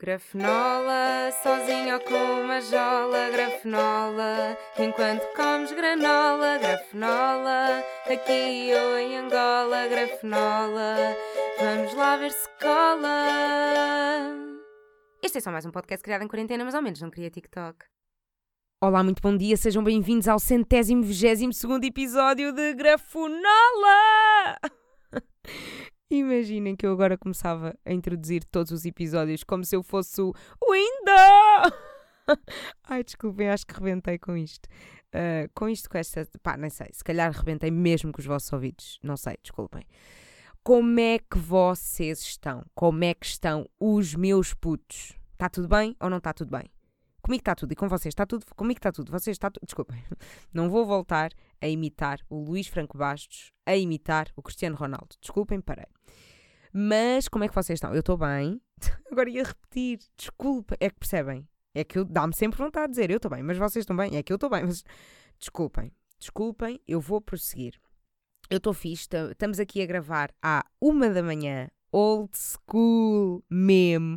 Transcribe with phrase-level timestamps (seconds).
[0.00, 9.88] Grafenola, sozinho ou com uma jola, grafenola, enquanto comes granola, grafenola, aqui ou em Angola,
[9.88, 11.16] grafenola,
[11.58, 13.26] vamos lá ver se cola.
[15.20, 17.84] Este é só mais um podcast criado em quarentena, mas ao menos não queria TikTok.
[18.80, 23.40] Olá, muito bom dia, sejam bem-vindos ao centésimo vigésimo segundo episódio de Grafenola!
[26.10, 30.32] Imaginem que eu agora começava a introduzir todos os episódios como se eu fosse o
[30.70, 31.76] Winda!
[32.84, 34.66] Ai, desculpem, acho que rebentei com isto.
[35.08, 36.26] Uh, com isto, com esta.
[36.42, 36.88] pá, nem sei.
[36.92, 38.98] Se calhar rebentei mesmo com os vossos ouvidos.
[39.02, 39.86] Não sei, desculpem.
[40.62, 42.64] Como é que vocês estão?
[42.74, 45.14] Como é que estão os meus putos?
[45.32, 46.70] Está tudo bem ou não está tudo bem?
[47.28, 48.46] Comigo está tudo e com vocês está tudo.
[48.56, 49.12] Comigo está tudo.
[49.12, 49.62] Vocês está tudo.
[49.66, 50.02] Desculpem.
[50.50, 55.14] Não vou voltar a imitar o Luís Franco Bastos, a imitar o Cristiano Ronaldo.
[55.20, 55.84] Desculpem, parei.
[56.72, 57.92] Mas como é que vocês estão?
[57.92, 58.58] Eu estou bem.
[59.12, 59.98] Agora ia repetir.
[60.16, 60.74] Desculpa.
[60.80, 61.46] É que percebem?
[61.74, 64.16] É que dá-me sempre vontade de dizer eu estou bem, mas vocês estão bem.
[64.16, 64.82] É que eu estou bem, mas
[65.38, 65.92] desculpem.
[66.18, 67.78] Desculpem, eu vou prosseguir.
[68.48, 69.06] Eu estou fixe.
[69.30, 71.68] Estamos aqui a gravar à uma da manhã.
[71.92, 74.16] Old school mesmo.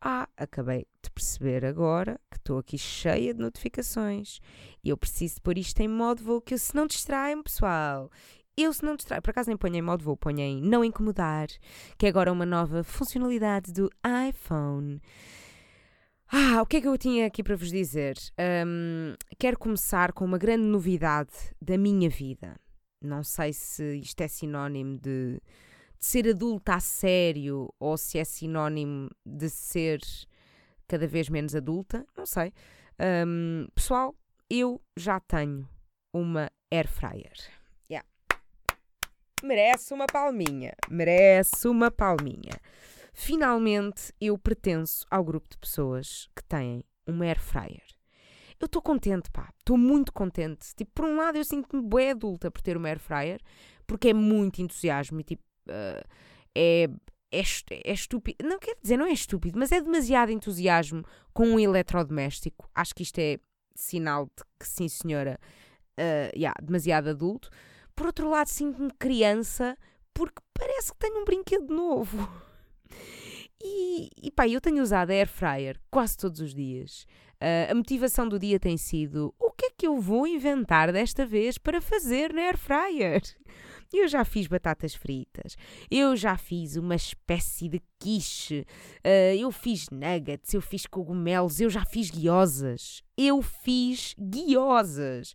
[0.00, 4.38] Ah, acabei de perceber agora que estou aqui cheia de notificações
[4.82, 8.10] e eu preciso pôr isto em modo voo, que eu se não distraem, pessoal.
[8.56, 11.48] Eu se não distraio, por acaso nem ponho em modo voo, ponho em não incomodar,
[11.96, 13.90] que é agora uma nova funcionalidade do
[14.28, 15.00] iPhone.
[16.30, 18.16] Ah, o que é que eu tinha aqui para vos dizer?
[18.66, 22.54] Um, quero começar com uma grande novidade da minha vida.
[23.02, 25.40] Não sei se isto é sinónimo de,
[25.98, 30.00] de ser adulta a sério ou se é sinónimo de ser
[30.86, 32.06] cada vez menos adulta.
[32.16, 32.52] Não sei.
[33.26, 34.14] Um, pessoal,
[34.50, 35.68] eu já tenho
[36.12, 37.58] uma air fryer
[39.42, 40.74] merece uma palminha.
[40.88, 42.60] Merece uma palminha.
[43.12, 47.82] Finalmente eu pertenço ao grupo de pessoas que têm uma air fryer.
[48.60, 49.52] Eu estou contente, pá.
[49.58, 50.74] Estou muito contente.
[50.74, 53.40] Tipo, por um lado eu sinto-me bué adulta por ter uma air fryer,
[53.86, 55.42] porque é muito entusiasmo e tipo,
[56.54, 56.88] é,
[57.30, 57.40] é,
[57.84, 58.46] é estúpido.
[58.46, 62.68] Não quer dizer, não é estúpido, mas é demasiado entusiasmo com um eletrodoméstico.
[62.74, 63.38] Acho que isto é
[63.74, 65.38] sinal de que sim, senhora,
[65.98, 67.50] uh, yeah, demasiado adulto.
[67.94, 69.76] Por outro lado, sinto-me criança
[70.12, 72.28] porque parece que tenho um brinquedo novo.
[73.60, 77.04] E, e pá, eu tenho usado a Air Fryer quase todos os dias.
[77.42, 81.26] Uh, a motivação do dia tem sido: o que é que eu vou inventar desta
[81.26, 83.20] vez para fazer na Air Fryer?
[83.92, 85.56] Eu já fiz batatas fritas,
[85.90, 88.66] eu já fiz uma espécie de quiche,
[89.04, 93.02] uh, eu fiz nuggets, eu fiz cogumelos, eu já fiz guiosas.
[93.16, 95.34] Eu fiz guiosas.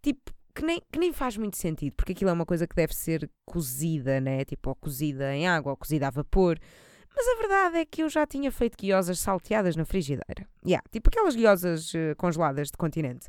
[0.00, 2.94] Tipo, que nem, que nem faz muito sentido, porque aquilo é uma coisa que deve
[2.94, 4.44] ser cozida, né?
[4.44, 6.58] Tipo, ou cozida em água, ou cozida a vapor.
[7.14, 10.46] Mas a verdade é que eu já tinha feito guiosas salteadas na frigideira.
[10.64, 13.28] Yeah, tipo aquelas guiosas uh, congeladas de continente.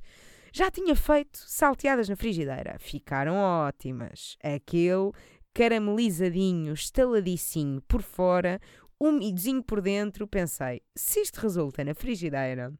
[0.55, 2.77] Já tinha feito salteadas na frigideira.
[2.77, 4.37] Ficaram ótimas.
[4.39, 5.11] Aquele
[5.51, 8.61] caramelizadinho, estaladíssimo por fora,
[8.99, 10.27] umidinho por dentro.
[10.27, 12.71] Pensei, se isto resulta na frigideira,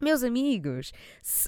[0.00, 0.92] meus amigos,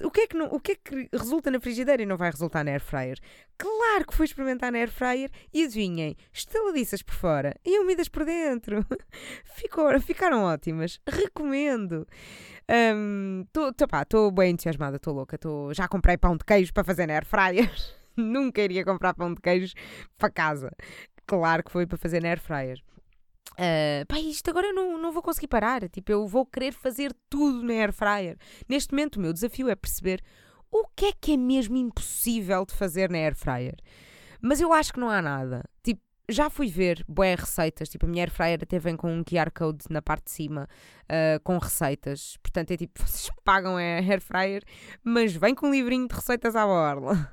[0.03, 2.29] o, que é que não, o que é que resulta na frigideira e não vai
[2.29, 3.17] resultar na air fryer?
[3.57, 8.25] Claro que fui experimentar na air fryer e adivinhem, estaladiças por fora e umidas por
[8.25, 8.85] dentro.
[9.55, 10.99] Ficou, ficaram ótimas.
[11.07, 12.07] Recomendo.
[14.01, 15.37] Estou um, bem entusiasmada, estou louca.
[15.37, 17.71] Tô, já comprei pão de queijo para fazer na air fryer.
[18.15, 19.73] Nunca iria comprar pão de queijo
[20.17, 20.71] para casa.
[21.25, 22.81] Claro que foi para fazer na air fryer.
[23.53, 25.87] Uh, pá, isto agora eu não, não vou conseguir parar.
[25.89, 28.37] Tipo, eu vou querer fazer tudo na air fryer.
[28.67, 30.21] Neste momento, o meu desafio é perceber
[30.71, 33.75] o que é que é mesmo impossível de fazer na air fryer.
[34.41, 35.63] Mas eu acho que não há nada.
[35.83, 37.89] Tipo, já fui ver boas receitas.
[37.89, 40.67] Tipo, a minha air fryer até vem com um QR Code na parte de cima
[41.03, 42.37] uh, com receitas.
[42.41, 44.63] Portanto, é tipo, vocês pagam a air fryer,
[45.03, 47.31] mas vem com um livrinho de receitas à borla.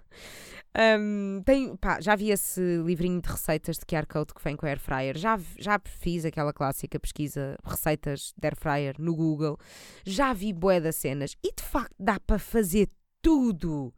[0.73, 1.43] Um,
[1.81, 5.19] pá, já vi esse livrinho de receitas de QR Code que vem com Air Fryer.
[5.19, 9.59] Já, já fiz aquela clássica pesquisa receitas de Air Fryer no Google.
[10.05, 11.37] Já vi bué das cenas.
[11.43, 12.89] E de facto dá para fazer
[13.21, 13.93] tudo.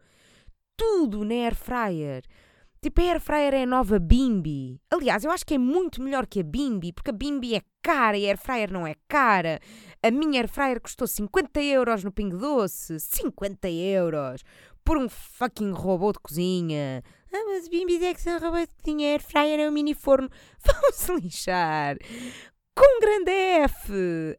[0.76, 2.22] Tudo na Air Fryer.
[2.80, 4.80] Tipo, a Air Fryer é a nova Bimbi.
[4.90, 8.18] Aliás, eu acho que é muito melhor que a Bimbi, porque a Bimbi é cara
[8.18, 9.60] e a Air Fryer não é cara.
[10.02, 12.98] A minha Air Fryer custou 50 euros no Pingo Doce.
[12.98, 14.42] 50 euros
[14.84, 17.02] por um fucking robô de cozinha.
[17.32, 20.28] Ah, mas Bimbis é que são robôs de cozinha, air fryer é um mini forno.
[20.64, 21.96] Vão-se lixar.
[22.74, 23.92] com grande F.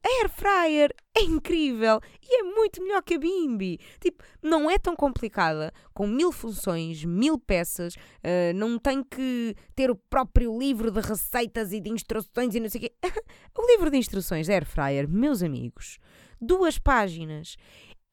[0.03, 3.79] A Air Fryer é incrível e é muito melhor que a Bimbi.
[3.99, 9.91] Tipo, não é tão complicada, com mil funções, mil peças, uh, não tem que ter
[9.91, 12.93] o próprio livro de receitas e de instruções e não sei o quê.
[13.57, 15.99] o livro de instruções da Air Fryer, meus amigos,
[16.41, 17.55] duas páginas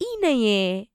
[0.01, 0.87] e nem é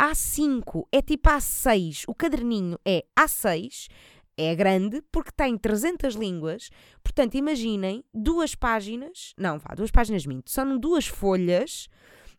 [0.00, 2.04] A5, é tipo A6.
[2.06, 3.88] O caderninho é A6
[4.36, 6.70] é grande porque tem 300 línguas.
[7.02, 11.88] Portanto, imaginem duas páginas, não, vá, duas páginas minto, são duas folhas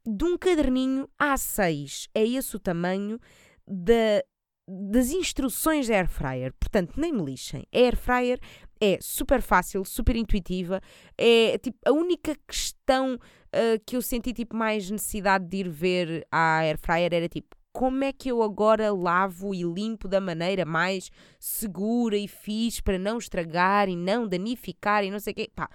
[0.05, 2.07] de um caderninho A6.
[2.13, 3.19] É esse o tamanho
[3.67, 4.23] da,
[4.67, 6.53] das instruções da Air Fryer.
[6.59, 7.65] Portanto, nem me lixem.
[7.73, 8.39] A Air Fryer
[8.79, 10.79] é super fácil, super intuitiva.
[11.17, 13.19] É tipo a única questão
[13.53, 17.55] uh, que eu senti tipo mais necessidade de ir ver à Air Fryer era tipo
[17.77, 22.97] como é que eu agora lavo e limpo da maneira mais segura e fixe para
[22.97, 25.51] não estragar e não danificar e não sei o quê.
[25.55, 25.69] Pá,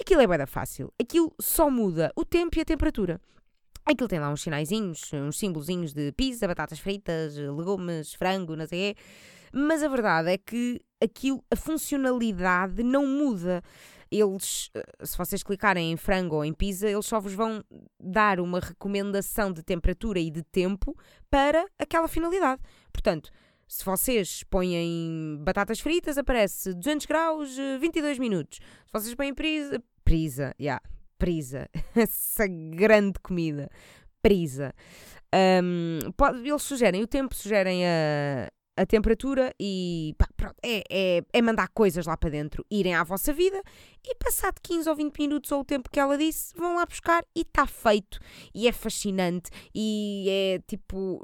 [0.00, 0.92] aquilo é bem fácil.
[1.00, 3.20] Aquilo só muda o tempo e a temperatura.
[3.84, 8.92] Aquilo tem lá uns sinaizinhos, uns símbolozinhos de pizza, batatas fritas, legumes, frango, não sei
[8.92, 9.02] o quê.
[9.52, 13.62] Mas a verdade é que aquilo, a funcionalidade não muda
[14.12, 17.64] eles, eh, se vocês clicarem em frango ou em pizza, eles só vos vão
[17.98, 20.94] dar uma recomendação de temperatura e de tempo
[21.30, 22.60] para aquela finalidade.
[22.92, 23.30] Portanto,
[23.66, 28.58] se vocês põem batatas fritas, aparece 200 graus, 22 eh, minutos.
[28.58, 30.82] Se vocês põem prisa, prisa, yeah,
[31.18, 33.70] prisa, essa grande comida,
[34.20, 34.74] prisa.
[35.34, 38.50] Um, pode, eles sugerem o tempo, sugerem a,
[38.82, 43.04] a temperatura e pá, pronto, é, é, é, mandar coisas lá para dentro, irem à
[43.04, 43.62] vossa vida
[44.04, 47.24] e passado 15 ou 20 minutos ou o tempo que ela disse, vão lá buscar
[47.34, 48.18] e está feito.
[48.54, 51.22] E é fascinante e é tipo.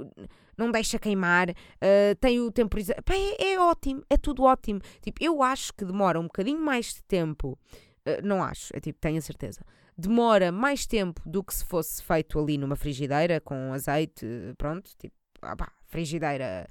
[0.57, 3.05] Não deixa queimar, uh, tem o temporizador.
[3.09, 4.81] É, é, ótimo, é tudo ótimo.
[5.01, 7.57] Tipo, eu acho que demora um bocadinho mais de tempo.
[8.05, 9.61] Uh, não acho, é tipo, tenho a certeza
[9.97, 14.25] demora mais tempo do que se fosse feito ali numa frigideira com azeite,
[14.57, 15.57] pronto, tipo, ah
[15.89, 16.69] frigideira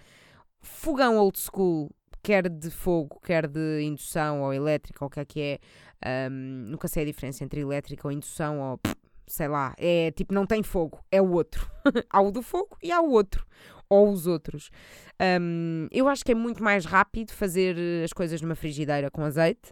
[0.61, 1.89] fogão old school,
[2.21, 5.59] quer de fogo, quer de indução ou elétrica, ou o que é que é.
[6.29, 8.79] Um, nunca sei a diferença entre elétrica ou indução ou
[9.25, 9.73] sei lá.
[9.77, 11.69] É tipo, não tem fogo, é o outro.
[12.09, 13.45] há o do fogo e há o outro.
[13.89, 14.69] Ou os outros.
[15.41, 19.71] Um, eu acho que é muito mais rápido fazer as coisas numa frigideira com azeite,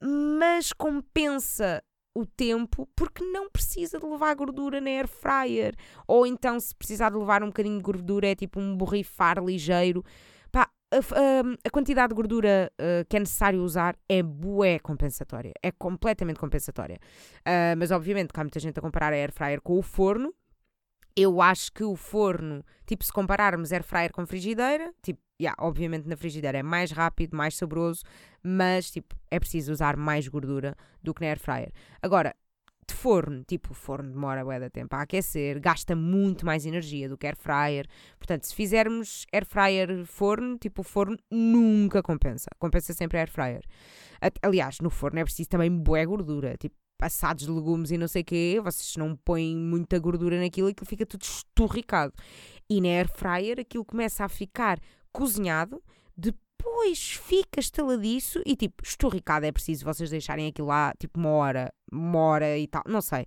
[0.00, 1.82] mas compensa
[2.14, 5.74] o tempo porque não precisa de levar gordura na air fryer.
[6.06, 10.04] Ou então, se precisar de levar um bocadinho de gordura, é tipo um borrifar ligeiro.
[10.50, 15.52] Pá, a, a, a quantidade de gordura uh, que é necessário usar é bué compensatória.
[15.62, 16.98] É completamente compensatória.
[17.40, 20.34] Uh, mas obviamente que há muita gente a comparar a air fryer com o forno.
[21.16, 26.08] Eu acho que o forno, tipo, se compararmos air fryer com frigideira, tipo, yeah, obviamente
[26.08, 28.02] na frigideira é mais rápido, mais saboroso,
[28.42, 31.72] mas tipo, é preciso usar mais gordura do que na air fryer.
[32.02, 32.34] Agora,
[32.86, 37.08] de forno, tipo, o forno demora bué de tempo a aquecer, gasta muito mais energia
[37.08, 37.86] do que air fryer.
[38.18, 42.50] Portanto, se fizermos air fryer forno, tipo, o forno nunca compensa.
[42.58, 43.62] Compensa sempre air fryer.
[44.42, 48.20] Aliás, no forno é preciso também bué gordura, tipo, passados de legumes e não sei
[48.20, 52.12] o quê, vocês não põem muita gordura naquilo e aquilo fica tudo esturricado.
[52.68, 54.78] E na air fryer aquilo começa a ficar
[55.10, 55.82] cozinhado,
[56.14, 61.72] depois fica estaladiço e tipo, esturricado é preciso vocês deixarem aquilo lá tipo uma hora,
[61.90, 63.26] uma hora e tal, não sei.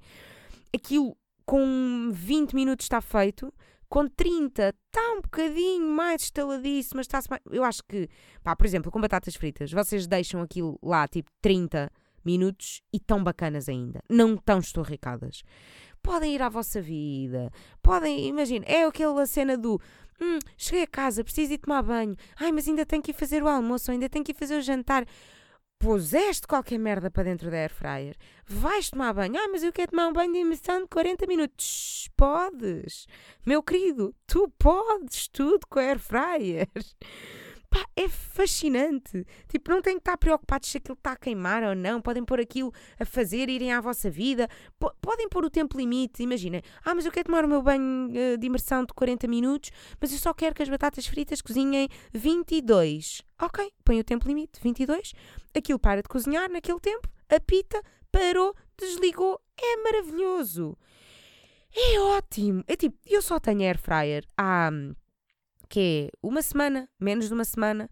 [0.72, 3.52] Aquilo com 20 minutos está feito,
[3.90, 7.42] com 30 está um bocadinho mais estaladiço, mas está-se mais...
[7.50, 8.08] Eu acho que,
[8.44, 11.92] pá, por exemplo, com batatas fritas, vocês deixam aquilo lá tipo 30
[12.26, 14.02] minutos e tão bacanas ainda.
[14.10, 15.44] Não tão estorricadas.
[16.02, 17.52] Podem ir à vossa vida.
[17.82, 19.80] Podem, imagina, é aquela cena do
[20.20, 22.16] hum, cheguei a casa, preciso ir tomar banho.
[22.40, 24.62] Ai, mas ainda tenho que ir fazer o almoço, ainda tenho que ir fazer o
[24.62, 25.06] jantar.
[25.80, 28.16] Puseste qualquer merda para dentro da air fryer,
[28.46, 29.36] vais tomar banho.
[29.38, 32.10] Ah, mas eu quero tomar um banho de imersão de 40 minutos.
[32.16, 33.06] Podes,
[33.46, 36.70] meu querido, tu podes tudo com a air fryer.
[37.74, 39.26] Pá, é fascinante.
[39.48, 42.00] Tipo, não têm que estar preocupados se aquilo está a queimar ou não.
[42.00, 44.48] Podem pôr aquilo a fazer, irem à vossa vida.
[44.80, 46.22] P podem pôr o tempo limite.
[46.22, 46.62] Imaginem.
[46.86, 50.12] Ah, mas eu quero tomar o meu banho uh, de imersão de 40 minutos, mas
[50.12, 53.24] eu só quero que as batatas fritas cozinhem 22.
[53.42, 55.14] Ok, põe o tempo limite, 22.
[55.58, 59.42] Aquilo para de cozinhar naquele tempo, apita, parou, desligou.
[59.60, 60.78] É maravilhoso.
[61.76, 62.64] É ótimo.
[62.68, 64.70] É tipo, eu só tenho air fryer há
[65.74, 67.90] que é uma semana, menos de uma semana.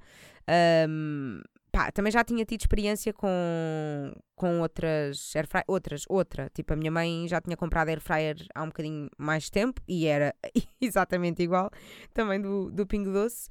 [0.87, 6.73] Um, pá, também já tinha tido experiência com, com outras air fryer, outras, outra, tipo
[6.73, 10.31] a minha mãe já tinha comprado air fryer há um bocadinho mais tempo e era
[10.79, 11.71] exatamente igual,
[12.13, 13.49] também do, do Pingo Doce.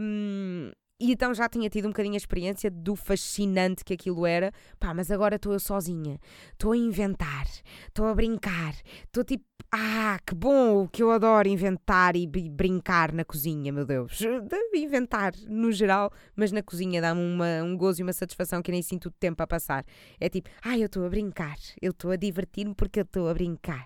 [0.00, 4.52] Um, e então já tinha tido um bocadinho a experiência do fascinante que aquilo era.
[4.78, 6.20] Pá, mas agora estou eu sozinha.
[6.52, 7.46] Estou a inventar.
[7.88, 8.74] Estou a brincar.
[9.04, 14.18] Estou tipo, ah, que bom, que eu adoro inventar e brincar na cozinha, meu Deus.
[14.18, 18.80] De inventar no geral, mas na cozinha dá-me um gozo e uma satisfação que nem
[18.82, 19.84] sinto o tempo a passar.
[20.20, 21.56] É tipo, ah, eu estou a brincar.
[21.82, 23.84] Eu estou a divertir-me porque eu estou a brincar.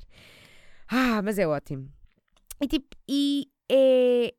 [0.87, 1.89] Ah, mas é ótimo.
[2.61, 4.35] E tipo, e é,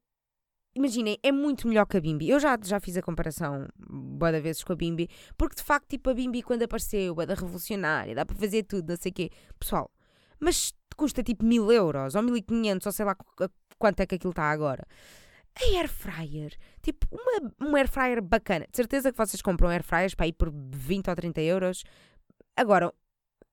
[0.76, 2.30] imaginem, é muito melhor que a Bimbi.
[2.30, 6.10] Eu já, já fiz a comparação boa vezes com a Bimbi, porque de facto, tipo,
[6.10, 9.30] a Bimbi quando apareceu, a da revolucionária, dá para fazer tudo, não sei o quê.
[9.60, 9.92] Pessoal,
[10.40, 13.16] mas custa tipo mil euros, ou mil e quinhentos, ou sei lá
[13.78, 14.86] quanto é que aquilo está agora.
[15.56, 18.66] A air fryer, tipo, uma, uma air fryer bacana.
[18.70, 21.84] De certeza que vocês compram air fryers para ir por 20 ou 30 euros.
[22.56, 22.94] Agora,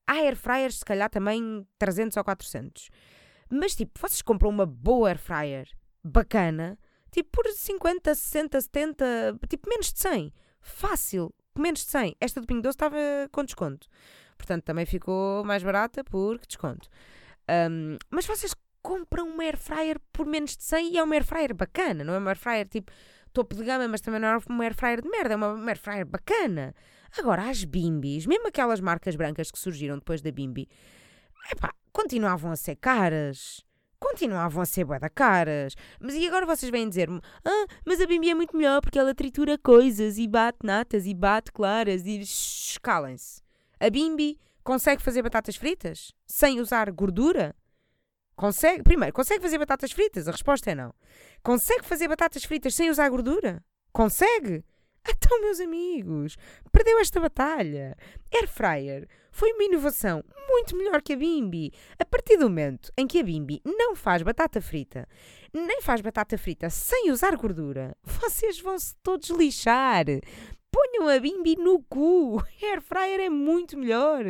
[0.05, 2.89] há air fryers se calhar também 300 ou 400.
[3.49, 5.67] Mas tipo, vocês compram uma boa air fryer
[6.03, 6.77] bacana,
[7.11, 10.33] Tipo, por 50, 60, 70, tipo, menos de 100.
[10.61, 12.15] Fácil, menos de 100.
[12.19, 12.97] Esta do Pingo Doce estava
[13.31, 13.87] com desconto.
[14.37, 16.89] Portanto, também ficou mais barata porque desconto.
[17.49, 21.25] Um, mas vocês compram uma air fryer por menos de 100 e é uma air
[21.25, 22.91] fryer bacana, não é uma air fryer tipo
[23.33, 25.77] topo de gama, mas também não é uma air fryer de merda, é uma air
[25.77, 26.73] fryer bacana.
[27.17, 30.69] Agora, as bimbis, mesmo aquelas marcas brancas que surgiram depois da bimbi,
[31.51, 33.65] epá, continuavam a ser caras
[33.99, 35.75] continuavam a ser bué da caras.
[35.99, 39.13] Mas e agora vocês vêm dizer-me, ah, mas a Bimbi é muito melhor porque ela
[39.13, 43.41] tritura coisas e bate natas e bate claras e escalem-se.
[43.79, 47.55] A Bimbi consegue fazer batatas fritas sem usar gordura?
[48.35, 48.83] Consegue?
[48.83, 50.27] Primeiro, consegue fazer batatas fritas?
[50.27, 50.93] A resposta é não.
[51.41, 53.63] Consegue fazer batatas fritas sem usar gordura?
[53.91, 54.63] Consegue?
[55.09, 56.37] Então, meus amigos,
[56.71, 57.95] perdeu esta batalha.
[58.33, 61.71] Air fryer foi uma inovação muito melhor que a Bimbi.
[61.99, 65.07] A partir do momento em que a Bimbi não faz batata frita,
[65.53, 70.05] nem faz batata frita sem usar gordura, vocês vão se todos lixar.
[70.71, 72.43] Ponham a Bimbi no cu.
[72.61, 74.23] Air fryer é muito melhor.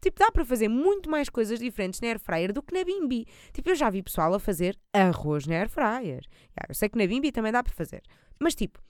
[0.00, 3.26] Tipo, dá para fazer muito mais coisas diferentes na air fryer do que na Bimbi.
[3.52, 6.24] Tipo, eu já vi pessoal a fazer arroz na air fryer.
[6.68, 8.02] Eu sei que na Bimbi também dá para fazer.
[8.38, 8.80] Mas tipo,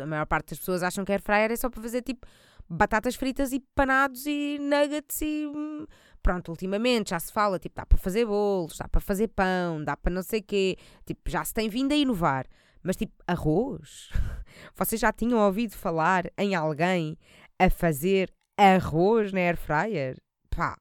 [0.00, 2.26] a maior parte das pessoas acham que air fryer é só para fazer tipo
[2.68, 5.86] batatas fritas e panados e nuggets e hum,
[6.22, 9.96] pronto, ultimamente já se fala, tipo, dá para fazer bolos, dá para fazer pão, dá
[9.96, 12.46] para não sei quê, tipo, já se tem vindo a inovar.
[12.82, 14.10] Mas tipo, arroz?
[14.76, 17.16] Vocês já tinham ouvido falar em alguém
[17.58, 20.16] a fazer arroz na air fryer?
[20.50, 20.76] Pá,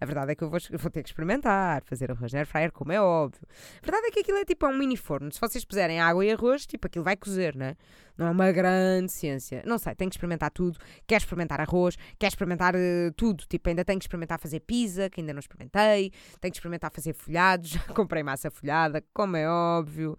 [0.00, 2.92] a verdade é que eu vou, vou ter que experimentar, fazer arroz na fryer, como
[2.92, 3.46] é óbvio.
[3.82, 5.30] A verdade é que aquilo é tipo um mini forno.
[5.32, 7.76] Se vocês puserem água e arroz, tipo, aquilo vai cozer, né?
[8.16, 9.62] Não é uma grande ciência.
[9.66, 10.78] Não sei, tenho que experimentar tudo.
[11.06, 13.44] Quer experimentar arroz, quer experimentar uh, tudo.
[13.48, 16.12] Tipo, ainda tenho que experimentar fazer pizza, que ainda não experimentei.
[16.40, 17.70] Tenho que experimentar fazer folhados.
[17.74, 20.16] Já comprei massa folhada, como é óbvio.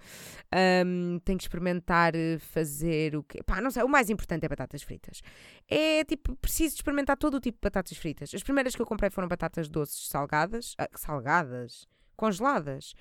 [0.54, 3.42] Um, tenho que experimentar eh, fazer o quê?
[3.46, 3.84] Pá, não sei.
[3.84, 5.22] O mais importante é batatas fritas.
[5.70, 8.34] É tipo, preciso experimentar todo o tipo de batatas fritas.
[8.34, 10.74] As primeiras que eu comprei foram batatas doces salgadas.
[10.74, 11.88] Uh, salgadas?
[12.16, 12.94] congeladas.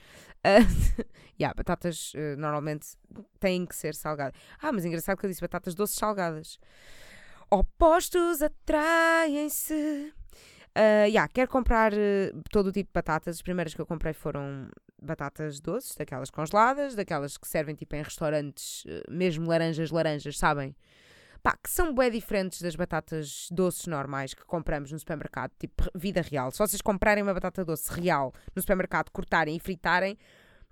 [0.44, 1.04] Uh,
[1.40, 2.96] yeah, batatas uh, normalmente
[3.40, 4.38] têm que ser salgadas.
[4.60, 6.58] Ah, mas engraçado que eu disse batatas doces salgadas.
[7.50, 10.12] Opostos atraem-se.
[10.76, 13.36] Uh, yeah, quero comprar uh, todo o tipo de batatas.
[13.36, 14.68] As primeiras que eu comprei foram
[15.00, 20.74] batatas doces, daquelas congeladas, daquelas que servem tipo em restaurantes, mesmo laranjas, laranjas, sabem?
[21.44, 26.22] Pá, que são bem diferentes das batatas doces normais que compramos no supermercado, tipo vida
[26.22, 26.50] real.
[26.50, 30.16] Se vocês comprarem uma batata doce real no supermercado, cortarem e fritarem,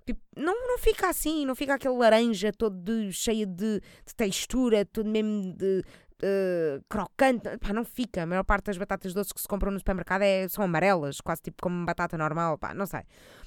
[0.03, 4.83] tipo, não, não fica assim, não fica aquele laranja todo de, cheio de, de textura,
[4.83, 5.83] todo mesmo de,
[6.25, 8.23] Uh, crocante, pá, não fica.
[8.23, 11.41] A maior parte das batatas doces que se compram no supermercado é, são amarelas, quase
[11.41, 13.01] tipo como batata normal, pá, não sei.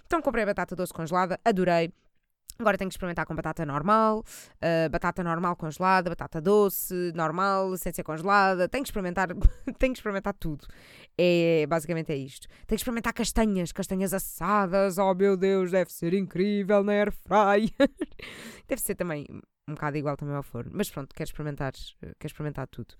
[0.05, 1.91] Então comprei batata doce congelada, adorei.
[2.59, 7.93] Agora tenho que experimentar com batata normal, uh, batata normal congelada, batata doce, normal, sem
[7.93, 8.69] ser congelada.
[8.69, 9.29] Tenho que experimentar,
[9.79, 10.67] tenho que experimentar tudo.
[11.19, 12.49] É, basicamente é isto.
[12.49, 14.99] Tenho que experimentar castanhas, castanhas assadas.
[14.99, 17.71] Oh meu Deus, deve ser incrível na air fryer.
[18.67, 19.27] deve ser também
[19.69, 20.71] um bocado igual também ao forno.
[20.75, 22.95] Mas pronto, quero experimentar, quero experimentar tudo.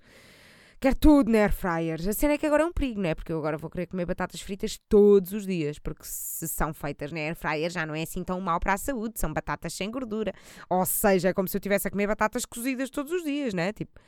[0.79, 1.99] Quero tudo na air fryer.
[2.07, 3.15] A cena é que agora é um perigo, não é?
[3.15, 5.79] Porque eu agora vou querer comer batatas fritas todos os dias.
[5.79, 8.77] Porque se são feitas na air fryer já não é assim tão mal para a
[8.77, 9.19] saúde.
[9.19, 10.33] São batatas sem gordura.
[10.69, 13.63] Ou seja, é como se eu tivesse a comer batatas cozidas todos os dias, não
[13.63, 13.73] é?
[13.73, 13.99] Tipo,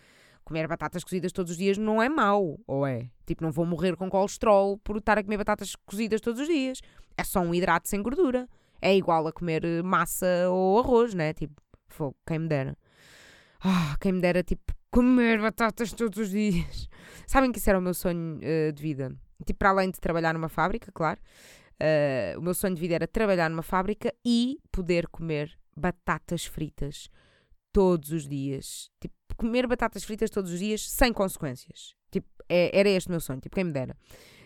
[0.44, 3.10] comer batatas cozidas todos os dias não é mau, ou é?
[3.26, 6.82] Tipo, não vou morrer com colesterol por estar a comer batatas cozidas todos os dias.
[7.18, 8.48] É só um hidrato sem gordura.
[8.80, 11.34] É igual a comer eh, massa ou arroz, né?
[11.34, 12.78] Tipo, fogo, quem me dera.
[13.60, 16.90] Ah, quem me dera, tipo, comer batatas todos os dias.
[17.28, 19.16] Sabem que isso era o meu sonho uh, de vida?
[19.46, 21.20] Tipo, para além de trabalhar numa fábrica, claro.
[21.82, 27.10] Uh, o meu sonho de vida era trabalhar numa fábrica e poder comer batatas fritas
[27.72, 28.90] todos os dias.
[29.00, 31.96] Tipo, comer batatas fritas todos os dias sem consequências.
[32.12, 33.40] Tipo, é, era este o meu sonho.
[33.40, 33.96] Tipo, quem me dera.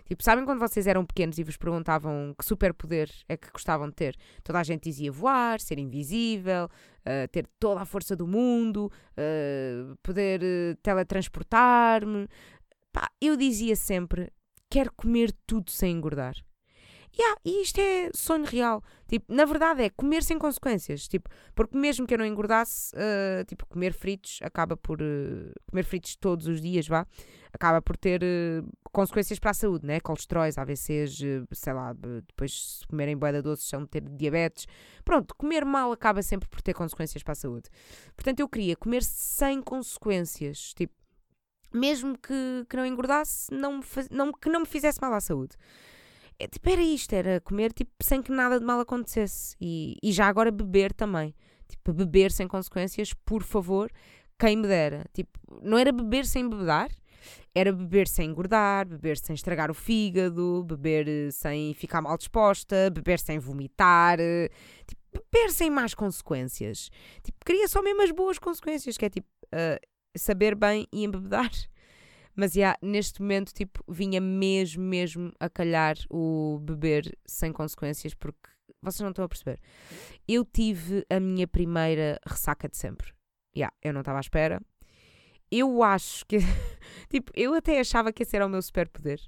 [0.06, 3.96] Tipo, sabem quando vocês eram pequenos e vos perguntavam que superpoder é que gostavam de
[3.96, 4.16] ter?
[4.44, 9.96] Toda a gente dizia voar, ser invisível, uh, ter toda a força do mundo, uh,
[10.04, 12.28] poder uh, teletransportar-me.
[13.22, 14.32] eu dizia sempre:
[14.70, 16.36] quero comer tudo sem engordar.
[17.16, 18.84] Yeah, e isto é sonho real.
[19.08, 21.08] Tipo, na verdade é comer sem consequências.
[21.08, 25.00] Tipo, porque mesmo que eu não engordasse, uh, tipo, comer fritos acaba por.
[25.00, 27.06] Uh, comer fritos todos os dias, vá,
[27.54, 30.00] acaba por ter uh, consequências para a saúde, né?
[30.00, 31.20] Colesteróis, AVCs,
[31.52, 34.66] sei lá, depois se comerem boeda doces são ter diabetes.
[35.06, 37.70] Pronto, comer mal acaba sempre por ter consequências para a saúde.
[38.16, 40.74] Portanto, eu queria comer sem consequências.
[40.74, 40.96] Tipo,
[41.72, 45.56] mesmo que, que não engordasse, não, não, que não me fizesse mal à saúde.
[46.40, 49.56] É, tipo, era isto, era comer tipo, sem que nada de mal acontecesse.
[49.60, 51.36] E, e já agora beber também.
[51.68, 53.92] Tipo, beber sem consequências, por favor,
[54.40, 55.06] quem me dera.
[55.14, 56.90] Tipo, não era beber sem bebedar,
[57.56, 62.90] era beber sem engordar, beber sem estragar o fígado, beber eh, sem ficar mal disposta,
[62.92, 64.50] beber sem vomitar, eh,
[64.88, 66.90] tipo, beber sem más consequências.
[67.24, 69.80] Tipo, queria só mesmo as boas consequências, que é tipo, uh,
[70.18, 71.52] saber bem e embebedar.
[72.36, 78.50] Mas yeah, neste momento, tipo, vinha mesmo, mesmo a calhar o beber sem consequências, porque
[78.82, 79.60] vocês não estão a perceber.
[80.28, 83.14] Eu tive a minha primeira ressaca de sempre.
[83.56, 84.62] Yeah, eu não estava à espera.
[85.50, 86.38] Eu acho que.
[87.10, 89.22] tipo, eu até achava que esse era o meu superpoder.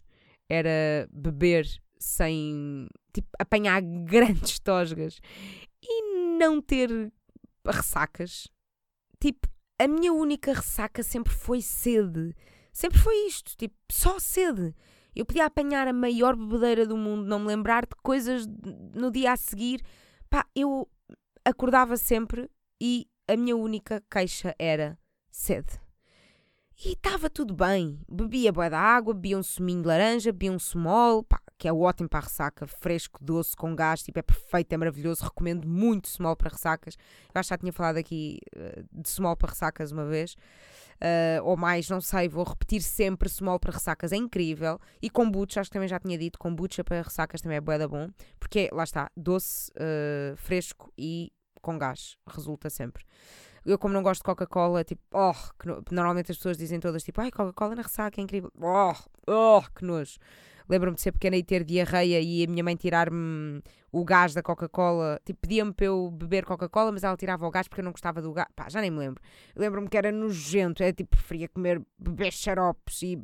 [0.50, 1.68] Era beber
[2.00, 2.88] sem.
[3.14, 5.20] Tipo, apanhar grandes tosgas
[5.82, 6.90] e não ter
[7.66, 8.48] ressacas.
[9.20, 9.48] Tipo,
[9.80, 12.36] a minha única ressaca sempre foi sede.
[12.76, 14.76] Sempre foi isto, tipo, só sede.
[15.16, 18.46] Eu podia apanhar a maior bebedeira do mundo, não me lembrar de coisas
[18.94, 19.82] no dia a seguir.
[20.30, 20.86] Pá, eu
[21.46, 22.52] acordava sempre
[22.82, 25.00] e a minha única queixa era
[25.32, 25.80] sede.
[26.84, 27.98] E estava tudo bem.
[28.10, 31.74] Bebia boa da água, bebia um suminho de laranja, bebia um small, pá, que é
[31.74, 35.24] ótimo para a ressaca, fresco, doce, com gás, tipo, é perfeito, é maravilhoso.
[35.24, 36.96] Recomendo muito small para ressacas.
[37.34, 40.36] Eu acho que já tinha falado aqui uh, de small para ressacas uma vez
[40.96, 44.80] uh, ou mais, não sei, vou repetir sempre small para ressacas, é incrível.
[45.02, 47.88] E kombucha, acho que também já tinha dito, kombucha para ressacas também é bué da
[47.88, 48.10] bom,
[48.40, 53.04] porque lá está, doce, uh, fresco e com gás, resulta sempre.
[53.66, 55.34] Eu, como não gosto de Coca-Cola, tipo, oh,
[55.66, 55.84] no...
[55.92, 58.94] normalmente as pessoas dizem todas, tipo, ai, Coca-Cola na ressaca é incrível, oh,
[59.28, 60.18] oh, que nojo.
[60.68, 64.42] Lembro-me de ser pequena e ter diarreia e a minha mãe tirar-me o gás da
[64.42, 65.20] Coca-Cola.
[65.24, 68.22] Tipo, pedia-me para eu beber Coca-Cola, mas ela tirava o gás porque eu não gostava
[68.22, 68.48] do gás.
[68.56, 69.22] Pá, já nem me lembro.
[69.56, 70.82] Lembro-me que era nojento.
[70.82, 73.24] É tipo, preferia comer, beber xaropes e.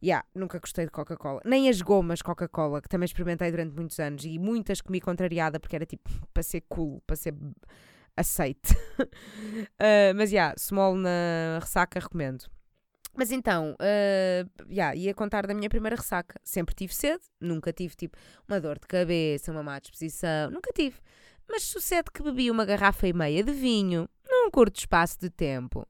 [0.00, 1.40] Yeah, nunca gostei de Coca-Cola.
[1.44, 5.74] Nem as gomas Coca-Cola, que também experimentei durante muitos anos e muitas comi contrariada porque
[5.74, 7.34] era tipo para ser cool, para ser
[8.18, 8.74] aceite.
[9.00, 12.44] uh, mas já, yeah, small na ressaca recomendo.
[13.16, 16.40] Mas então, uh, yeah, ia contar da minha primeira ressaca.
[16.44, 20.96] Sempre tive sede, nunca tive tipo uma dor de cabeça, uma má disposição, nunca tive.
[21.48, 25.86] Mas sucede que bebi uma garrafa e meia de vinho num curto espaço de tempo.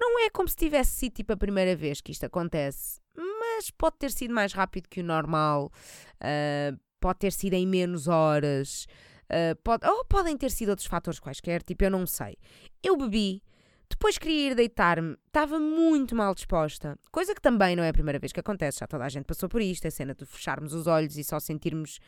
[0.00, 3.96] Não é como se tivesse sido tipo a primeira vez que isto acontece, mas pode
[3.98, 5.70] ter sido mais rápido que o normal,
[6.16, 8.86] uh, pode ter sido em menos horas,
[9.30, 12.36] uh, pode, ou podem ter sido outros fatores quaisquer, tipo eu não sei.
[12.82, 13.42] Eu bebi
[13.88, 16.98] depois queria ir deitar-me, estava muito mal disposta.
[17.12, 19.48] Coisa que também não é a primeira vez que acontece, já toda a gente passou
[19.48, 22.00] por isto, a cena de fecharmos os olhos e só sentirmos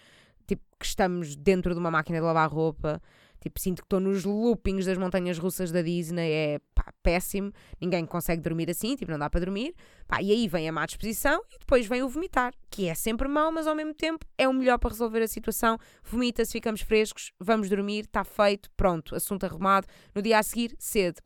[0.46, 3.00] tipo, que estamos dentro de uma máquina de lavar roupa.
[3.40, 8.04] Tipo, sinto que estou nos loopings das montanhas russas da Disney, é pá, péssimo, ninguém
[8.06, 9.74] consegue dormir assim, tipo, não dá para dormir.
[10.06, 13.28] Pá, e aí vem a má disposição e depois vem o vomitar, que é sempre
[13.28, 15.78] mau, mas ao mesmo tempo é o melhor para resolver a situação.
[16.02, 19.86] Vomita-se, ficamos frescos, vamos dormir, está feito, pronto, assunto arrumado.
[20.14, 21.20] No dia a seguir, cedo,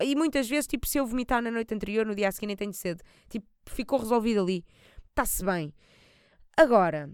[0.00, 2.56] e muitas vezes, tipo, se eu vomitar na noite anterior, no dia a seguir nem
[2.56, 3.02] tenho sede.
[3.28, 4.64] Tipo, ficou resolvido ali.
[5.08, 5.72] Está-se bem.
[6.56, 7.10] Agora,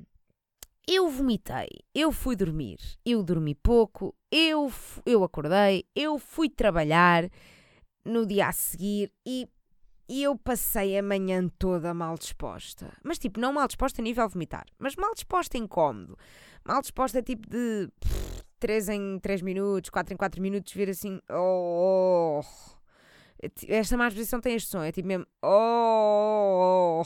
[0.86, 4.72] eu vomitei, eu fui dormir, eu dormi pouco, eu,
[5.06, 7.30] eu acordei, eu fui trabalhar
[8.04, 9.48] no dia a seguir e,
[10.08, 12.92] e eu passei a manhã toda mal disposta.
[13.02, 16.18] Mas tipo, não mal disposta a nível vomitar, mas mal disposta incómodo.
[16.64, 17.88] Mal disposta tipo de
[18.58, 22.72] 3 em 3 minutos, 4 em 4 minutos, vir assim, oh, oh
[23.68, 25.26] esta má exposição tem este som, é tipo mesmo.
[25.42, 27.02] Oh!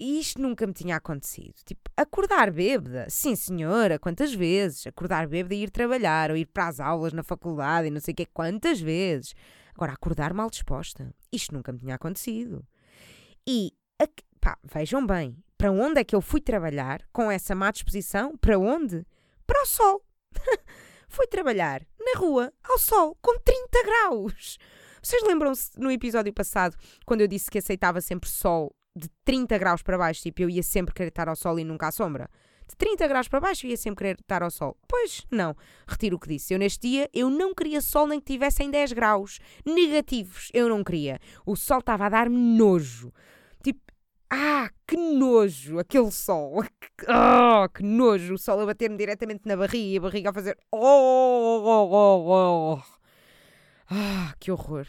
[0.00, 1.54] Pá, isto nunca me tinha acontecido.
[1.64, 4.86] Tipo, acordar bêbada, sim senhora, quantas vezes?
[4.86, 8.12] Acordar bêbada e ir trabalhar, ou ir para as aulas na faculdade e não sei
[8.12, 9.34] o que, quantas vezes?
[9.74, 12.66] Agora, acordar mal disposta, isto nunca me tinha acontecido.
[13.46, 13.72] E,
[14.40, 18.36] pá, vejam bem, para onde é que eu fui trabalhar com essa má disposição?
[18.38, 19.06] Para onde?
[19.46, 20.02] Para o sol.
[21.08, 24.58] fui trabalhar na rua, ao sol, com 30 graus.
[25.02, 29.82] Vocês lembram-se no episódio passado, quando eu disse que aceitava sempre sol de 30 graus
[29.82, 32.28] para baixo, tipo, eu ia sempre querer estar ao sol e nunca à sombra?
[32.70, 34.76] De 30 graus para baixo eu ia sempre querer estar ao sol.
[34.86, 35.56] Pois, não.
[35.88, 36.54] Retiro o que disse.
[36.54, 40.50] Eu neste dia, eu não queria sol nem que tivessem 10 graus negativos.
[40.54, 41.18] Eu não queria.
[41.44, 43.12] O sol estava a dar-me nojo.
[43.60, 43.80] Tipo,
[44.30, 46.64] ah, que nojo, aquele sol.
[47.08, 50.56] Ah, que nojo, o sol a bater-me diretamente na barriga e a barriga a fazer.
[50.70, 52.82] Oh, oh, oh, oh.
[53.88, 54.86] Ah, que horror.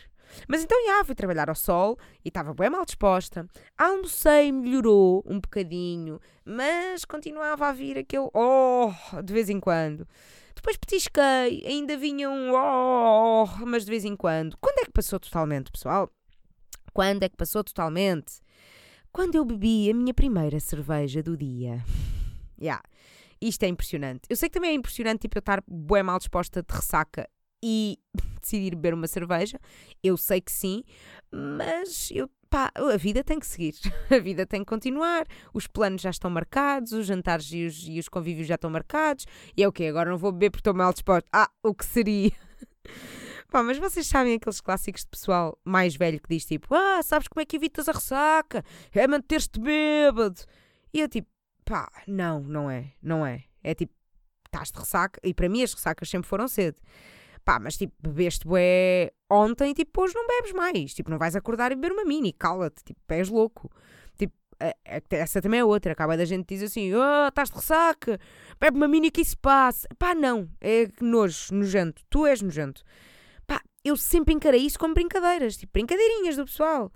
[0.48, 3.48] Mas então, já, fui trabalhar ao sol e estava bem mal disposta.
[3.78, 8.92] Almocei, melhorou um bocadinho, mas continuava a vir aquele oh
[9.24, 10.08] de vez em quando.
[10.56, 14.58] Depois petisquei, ainda vinha um oh, mas de vez em quando.
[14.60, 16.10] Quando é que passou totalmente, pessoal?
[16.94, 18.42] Quando é que passou totalmente?
[19.12, 21.84] Quando eu bebi a minha primeira cerveja do dia.
[22.62, 22.84] Yeah.
[23.42, 24.22] Isto é impressionante.
[24.30, 27.28] Eu sei que também é impressionante tipo, eu estar bem mal disposta de ressaca
[27.64, 27.98] e
[28.42, 29.60] decidir beber uma cerveja.
[30.04, 30.84] Eu sei que sim,
[31.32, 33.76] mas eu, pá, a vida tem que seguir.
[34.10, 35.26] A vida tem que continuar.
[35.54, 39.26] Os planos já estão marcados, os jantares e os, e os convívios já estão marcados.
[39.56, 39.86] E é o quê?
[39.86, 41.28] Agora não vou beber porque estou mal disposta.
[41.32, 42.32] Ah, o que seria?
[43.52, 47.28] Pá, mas vocês sabem aqueles clássicos de pessoal mais velho que diz tipo: Ah, sabes
[47.28, 48.64] como é que evitas a ressaca?
[48.94, 50.42] É manter-te bêbado.
[50.94, 51.28] E eu tipo:
[51.66, 53.44] Pá, não, não é, não é.
[53.62, 53.94] É tipo,
[54.46, 55.20] estás de ressaca.
[55.24, 56.82] E para mim as ressacas sempre foram cedo.
[57.44, 60.94] Pá, mas tipo, bebeste bué ontem, tipo, hoje não bebes mais.
[60.94, 63.70] Tipo, não vais acordar e beber uma mini, cala-te, tipo, és louco.
[64.18, 64.34] Tipo,
[65.10, 65.92] essa também é outra.
[65.94, 68.20] Acaba da gente diz assim: oh, estás de ressaca,
[68.60, 69.88] bebe uma mini que isso passa.
[69.98, 72.04] Pá, não, é nojo, nojento.
[72.10, 72.84] Tu és nojento
[73.84, 76.92] eu sempre encarei isso como brincadeiras, tipo, brincadeirinhas do pessoal.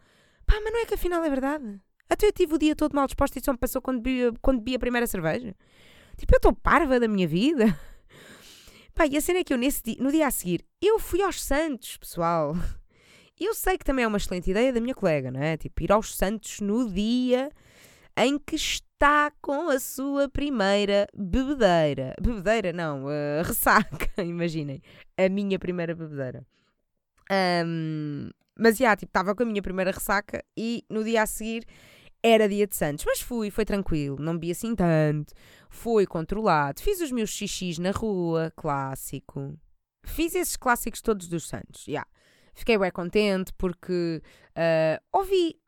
[0.46, 1.80] Pá, mas não é que afinal é verdade.
[2.10, 4.60] Até eu tive o dia todo mal disposto e só me passou quando bebi, quando
[4.60, 5.56] bebi a primeira cerveja.
[6.18, 7.78] Tipo, eu estou parva da minha vida.
[8.96, 11.22] Pá, e a cena é que eu nesse dia, no dia a seguir, eu fui
[11.22, 12.56] aos Santos, pessoal.
[13.38, 15.58] Eu sei que também é uma excelente ideia da minha colega, não é?
[15.58, 17.52] Tipo, ir aos Santos no dia
[18.16, 22.16] em que está com a sua primeira bebedeira.
[22.22, 24.82] Bebedeira, não, uh, ressaca, imaginem.
[25.18, 26.48] A minha primeira bebedeira.
[27.66, 31.66] Um, mas já, tipo, estava com a minha primeira ressaca e no dia a seguir
[32.26, 33.06] era dia de Santos.
[33.06, 35.34] Mas fui, foi tranquilo, não bebi assim tanto.
[35.70, 36.82] Foi controlado.
[36.82, 39.58] Fiz os meus xixis na rua, clássico.
[40.04, 41.92] Fiz esses clássicos todos dos Santos, já.
[41.92, 42.10] Yeah.
[42.56, 45.60] Fiquei bem contente porque uh, ouvi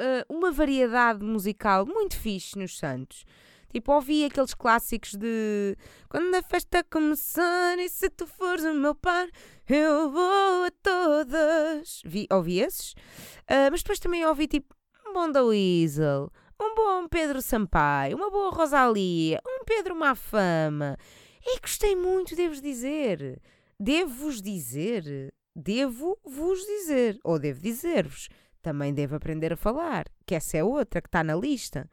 [0.00, 3.24] uh, uma variedade musical muito fixe nos Santos.
[3.70, 5.76] Tipo, ouvi aqueles clássicos de
[6.08, 9.28] quando a festa começar e se tu fores o meu par,
[9.68, 12.00] eu vou a todas.
[12.04, 14.77] Vi, ouvi esses, uh, mas depois também ouvi tipo
[15.08, 20.98] um bom da Weasel, um bom Pedro Sampaio, uma boa Rosalia, um Pedro Mafama.
[21.42, 23.40] E gostei muito, devo dizer.
[23.80, 25.32] Devo-vos dizer.
[25.56, 27.18] Devo-vos dizer.
[27.24, 28.28] Ou devo dizer-vos.
[28.60, 30.04] Também devo aprender a falar.
[30.26, 31.88] Que essa é outra que está na lista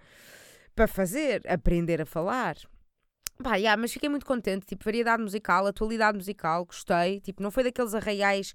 [0.76, 2.58] para fazer, aprender a falar.
[3.42, 7.64] Pá, yeah, mas fiquei muito contente, tipo, variedade musical, atualidade musical, gostei, tipo, não foi
[7.64, 8.54] daqueles arraiais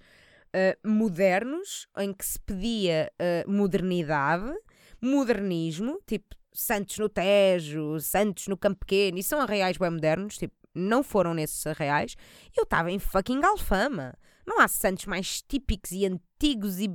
[0.54, 4.52] uh, modernos, em que se pedia uh, modernidade,
[5.00, 10.54] modernismo, tipo, Santos no Tejo, Santos no Campo Pequeno, e são arraiais bem modernos, tipo,
[10.74, 12.16] não foram nesses arraiais,
[12.56, 14.14] eu estava em fucking Alfama.
[14.46, 16.88] Não há Santos mais típicos e antigos e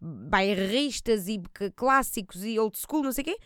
[0.00, 1.40] bairristas e
[1.76, 3.36] clássicos e old school, não sei o quê,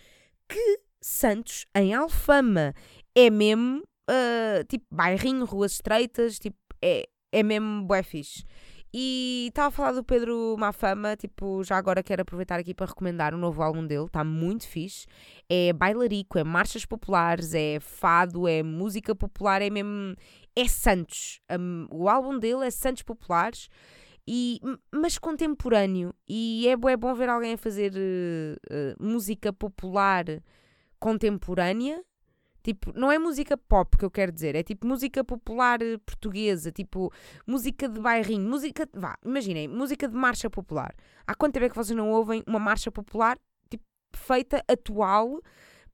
[0.49, 2.75] que Santos em Alfama.
[3.15, 8.45] É mesmo, uh, tipo, bairrinho, ruas estreitas, tipo, é, é mesmo bué fixe.
[8.93, 13.35] E estava a falar do Pedro Mafama, tipo, já agora quero aproveitar aqui para recomendar
[13.35, 15.07] um novo álbum dele, está muito fixe.
[15.49, 20.15] É bailarico, é marchas populares, é fado, é música popular, é mesmo.
[20.57, 21.41] É Santos.
[21.51, 23.69] Um, o álbum dele é Santos Populares,
[24.27, 24.61] e,
[24.93, 26.13] mas contemporâneo.
[26.29, 30.25] E é, é bom ver alguém a fazer uh, uh, música popular
[30.99, 32.03] contemporânea.
[32.69, 36.71] Tipo, não é música pop que eu quero dizer, é tipo música popular eh, portuguesa,
[36.71, 37.11] tipo
[37.47, 38.87] música de bairrinho, música.
[38.93, 40.95] Vá, imaginem, música de marcha popular.
[41.27, 43.39] Há quanto tempo é que vocês não ouvem uma marcha popular
[43.71, 43.83] tipo,
[44.15, 45.41] feita atual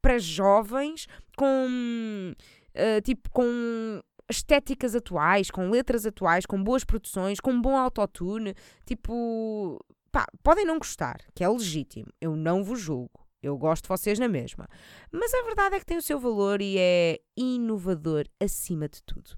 [0.03, 1.07] para jovens
[1.37, 2.35] com.
[2.75, 8.53] Uh, tipo, com estéticas atuais, com letras atuais, com boas produções, com bom autotune.
[8.85, 9.79] Tipo,
[10.11, 13.24] pá, podem não gostar, que é legítimo, eu não vos julgo.
[13.45, 14.69] Eu gosto de vocês na mesma.
[15.11, 19.31] Mas a verdade é que tem o seu valor e é inovador acima de tudo.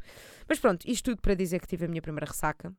[0.48, 2.72] Mas pronto, isto tudo para dizer que tive a minha primeira ressaca.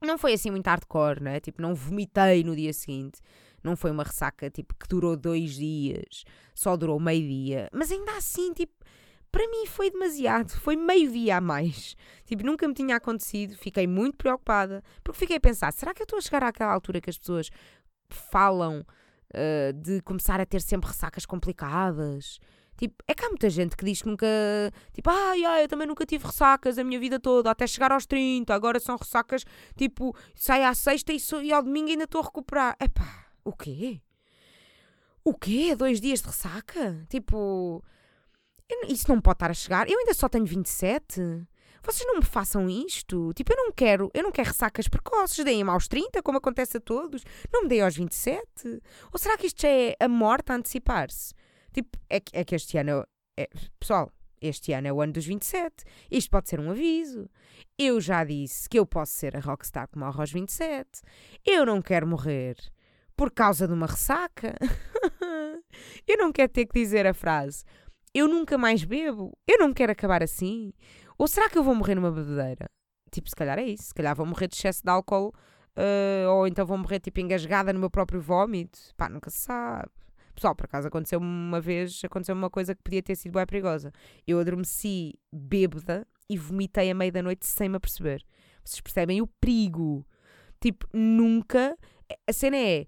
[0.00, 1.40] Não foi assim muito hardcore, né?
[1.40, 3.20] Tipo, não vomitei no dia seguinte.
[3.62, 7.68] Não foi uma ressaca tipo que durou dois dias, só durou meio dia.
[7.72, 8.72] Mas ainda assim, tipo,
[9.30, 11.96] para mim foi demasiado, foi meio dia a mais.
[12.24, 16.04] Tipo, nunca me tinha acontecido, fiquei muito preocupada, porque fiquei a pensar, será que eu
[16.04, 17.50] estou a chegar àquela altura que as pessoas
[18.08, 18.84] falam
[19.34, 22.38] uh, de começar a ter sempre ressacas complicadas?
[22.78, 24.26] Tipo, é que há muita gente que diz que nunca.
[24.92, 28.06] Tipo, ai, ai, eu também nunca tive ressacas a minha vida toda, até chegar aos
[28.06, 28.54] 30.
[28.54, 29.44] Agora são ressacas,
[29.76, 32.76] tipo, sai à sexta e, sou, e ao domingo ainda estou a recuperar.
[32.80, 34.00] Epá, o quê?
[35.24, 35.74] O quê?
[35.74, 37.04] Dois dias de ressaca?
[37.08, 37.82] Tipo,
[38.88, 39.90] isso não pode estar a chegar.
[39.90, 41.20] Eu ainda só tenho 27.
[41.82, 43.32] Vocês não me façam isto.
[43.34, 45.44] Tipo, eu não quero, eu não quero ressacas precoces.
[45.44, 47.22] Deem-me aos 30, como acontece a todos.
[47.52, 48.42] Não me deem aos 27.
[49.12, 51.34] Ou será que isto já é a morte a antecipar-se?
[51.72, 53.04] Tipo, é que, é que este ano.
[53.38, 55.84] É, pessoal, este ano é o ano dos 27.
[56.10, 57.28] Isto pode ser um aviso.
[57.78, 60.86] Eu já disse que eu posso ser a rockstar que morre aos 27.
[61.44, 62.56] Eu não quero morrer
[63.16, 64.54] por causa de uma ressaca.
[66.06, 67.64] eu não quero ter que dizer a frase:
[68.14, 69.36] Eu nunca mais bebo.
[69.46, 70.72] Eu não quero acabar assim.
[71.18, 72.70] Ou será que eu vou morrer numa bebedeira?
[73.10, 73.84] Tipo, se calhar é isso.
[73.84, 75.34] Se calhar vou morrer de excesso de álcool.
[75.76, 78.78] Uh, ou então vou morrer tipo engasgada no meu próprio vómito.
[78.96, 79.90] Pá, nunca se sabe.
[80.34, 83.92] Pessoal, por acaso aconteceu uma vez, aconteceu uma coisa que podia ter sido bem perigosa.
[84.24, 88.22] Eu adormeci bêbada e vomitei à meia da noite sem me aperceber.
[88.64, 90.06] Vocês percebem o perigo?
[90.60, 91.76] Tipo, nunca.
[92.26, 92.86] A cena é.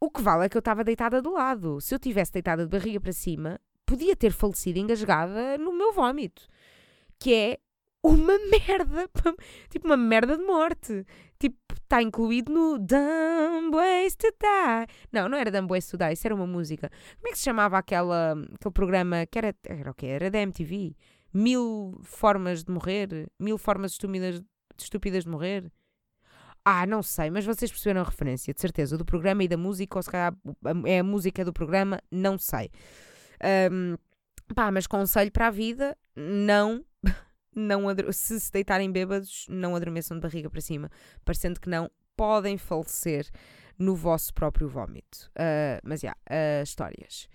[0.00, 1.80] O que vale é que eu estava deitada do lado.
[1.80, 6.48] Se eu tivesse deitada de barriga para cima, podia ter falecido engasgada no meu vómito.
[7.24, 7.58] Que é
[8.02, 9.08] uma merda.
[9.70, 11.06] Tipo, uma merda de morte.
[11.38, 14.94] Tipo, está incluído no Dumb Ways to Die.
[15.10, 16.90] Não, não era Dumb Ways to Die, isso era uma música.
[17.16, 20.06] Como é que se chamava aquela, aquele programa que era, era o quê?
[20.06, 20.94] Era da MTV?
[21.32, 23.26] Mil formas de morrer?
[23.40, 24.42] Mil formas estúpidas,
[24.78, 25.72] estúpidas de morrer?
[26.62, 29.98] Ah, não sei, mas vocês perceberam a referência, de certeza, do programa e da música,
[29.98, 30.34] ou se calhar
[30.84, 32.70] é a música do programa, não sei.
[33.70, 33.96] Um,
[34.54, 36.84] pá, mas conselho para a vida, não
[37.54, 40.90] não se se deitarem bêbados, não adormeçam de barriga para cima,
[41.24, 43.28] parecendo que não, podem falecer
[43.78, 45.30] no vosso próprio vómito.
[45.36, 47.28] Uh, mas já, yeah, uh, histórias.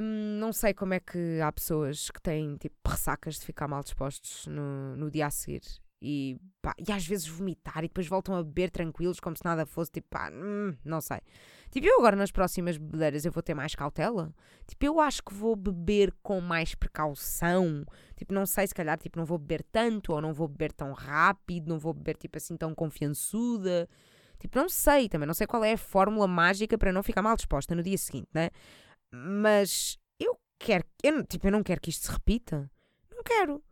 [0.00, 3.82] Um, não sei como é que há pessoas que têm tipo ressacas de ficar mal
[3.82, 5.62] dispostos no, no dia a seguir
[6.00, 9.66] e, pá, e às vezes vomitar e depois voltam a beber tranquilos como se nada
[9.66, 11.18] fosse, tipo, pá, hum, não sei.
[11.70, 14.32] Tipo, eu agora nas próximas bebedeiras eu vou ter mais cautela.
[14.66, 17.84] Tipo, eu acho que vou beber com mais precaução.
[18.16, 20.92] Tipo, não sei, se calhar, tipo, não vou beber tanto ou não vou beber tão
[20.92, 23.88] rápido, não vou beber, tipo, assim, tão confiançuda.
[24.38, 27.36] Tipo, não sei também, não sei qual é a fórmula mágica para não ficar mal
[27.36, 28.50] disposta no dia seguinte, né?
[29.10, 32.70] Mas eu quero, eu, tipo, eu não quero que isto se repita.
[33.10, 33.62] Não quero.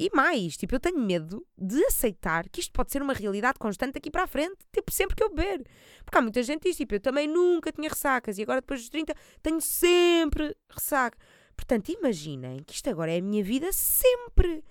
[0.00, 3.92] E mais, tipo, eu tenho medo de aceitar que isto pode ser uma realidade constante
[3.92, 5.62] daqui para a frente, tipo, sempre que eu beber.
[6.02, 8.80] Porque há muita gente que diz, tipo, eu também nunca tinha ressacas e agora depois
[8.80, 11.18] dos 30 tenho sempre ressaca.
[11.54, 14.64] Portanto, imaginem que isto agora é a minha vida sempre.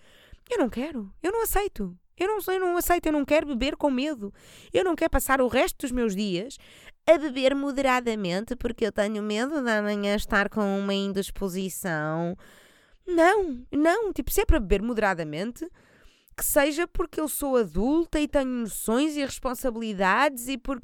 [0.49, 1.95] Eu não quero, eu não aceito.
[2.17, 4.33] Eu não, eu não aceito, eu não quero beber com medo.
[4.73, 6.57] Eu não quero passar o resto dos meus dias
[7.05, 12.35] a beber moderadamente porque eu tenho medo de amanhã estar com uma indisposição
[13.15, 14.13] não, não.
[14.13, 15.69] Tipo, se é para beber moderadamente,
[16.35, 20.81] que seja porque eu sou adulta e tenho noções e responsabilidades e por.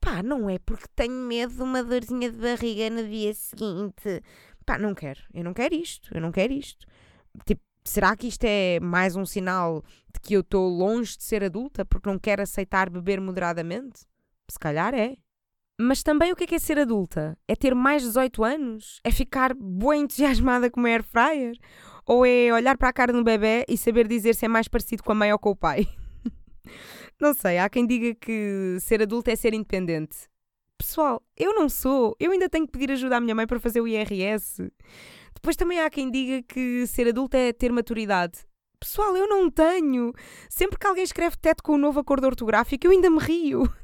[0.00, 4.22] Pá, não é porque tenho medo de uma dorzinha de barriga no dia seguinte.
[4.64, 5.20] Pá, não quero.
[5.32, 6.14] Eu não quero isto.
[6.14, 6.86] Eu não quero isto.
[7.46, 9.82] Tipo, será que isto é mais um sinal
[10.12, 14.06] de que eu estou longe de ser adulta porque não quero aceitar beber moderadamente?
[14.50, 15.16] Se calhar é.
[15.80, 17.36] Mas também o que é, que é ser adulta?
[17.48, 19.00] É ter mais de 18 anos?
[19.02, 21.56] É ficar boa entusiasmada com uma air fryer?
[22.06, 25.02] Ou é olhar para a cara do bebê e saber dizer se é mais parecido
[25.02, 25.88] com a mãe ou com o pai?
[27.20, 30.28] não sei, há quem diga que ser adulta é ser independente.
[30.78, 32.14] Pessoal, eu não sou.
[32.20, 34.70] Eu ainda tenho que pedir ajuda à minha mãe para fazer o IRS.
[35.34, 38.46] Depois também há quem diga que ser adulta é ter maturidade.
[38.78, 40.12] Pessoal, eu não tenho.
[40.48, 43.68] Sempre que alguém escreve teto com o um novo acordo ortográfico, eu ainda me rio.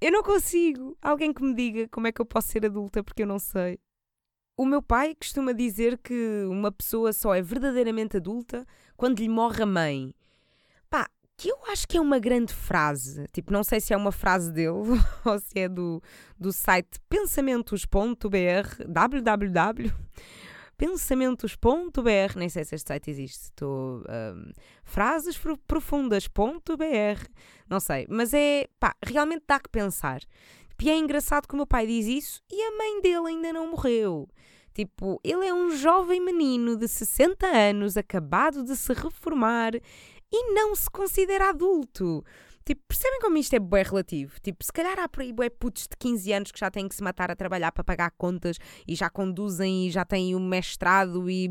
[0.00, 0.96] Eu não consigo.
[1.00, 3.78] Alguém que me diga como é que eu posso ser adulta porque eu não sei.
[4.56, 8.66] O meu pai costuma dizer que uma pessoa só é verdadeiramente adulta
[8.96, 10.14] quando lhe morre a mãe.
[10.88, 13.26] Pá, que eu acho que é uma grande frase.
[13.32, 14.70] Tipo, não sei se é uma frase dele
[15.24, 16.02] ou se é do,
[16.38, 19.92] do site pensamentos.br www
[20.76, 24.02] pensamentos.br, nem sei se este site existe, estou.
[24.08, 24.52] Um,
[24.84, 27.28] frasesprofundas.br,
[27.68, 28.68] não sei, mas é.
[28.78, 30.20] pá, realmente dá que pensar.
[30.82, 33.70] E é engraçado que o meu pai diz isso e a mãe dele ainda não
[33.70, 34.28] morreu.
[34.74, 39.74] Tipo, ele é um jovem menino de 60 anos, acabado de se reformar
[40.30, 42.22] e não se considera adulto.
[42.66, 44.40] Tipo, percebem como isto é bué relativo?
[44.40, 46.96] Tipo, se calhar há por aí bué putos de 15 anos que já têm que
[46.96, 51.30] se matar a trabalhar para pagar contas e já conduzem e já têm um mestrado
[51.30, 51.48] e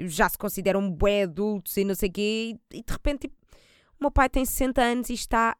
[0.00, 3.36] já se consideram bué adultos e não sei o quê e, de repente, tipo,
[4.00, 5.56] o meu pai tem 60 anos e está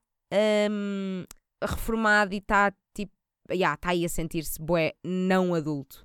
[0.69, 1.25] um,
[1.63, 3.13] reformado e está, tipo,
[3.53, 6.05] yeah, está aí a sentir-se bué não adulto.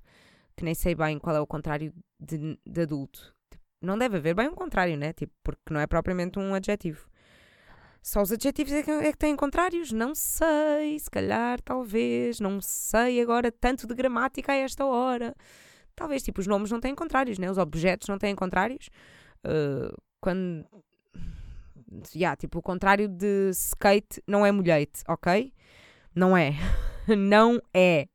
[0.56, 3.34] Que nem sei bem qual é o contrário de, de adulto.
[3.50, 5.14] Tipo, não deve haver bem um contrário, né?
[5.14, 7.12] Tipo, porque não é propriamente um adjetivo.
[8.04, 9.94] Só os adjetivos é que, é que têm contrários?
[9.94, 15.34] Não sei, se calhar, talvez, não sei agora tanto de gramática a esta hora.
[15.96, 17.50] Talvez, tipo, os nomes não têm contrários, né?
[17.50, 18.90] Os objetos não têm contrários.
[19.46, 20.66] Uh, quando.
[22.14, 25.54] Yeah, tipo, o contrário de skate não é mulhete, ok?
[26.14, 26.52] Não é.
[27.18, 28.10] não é.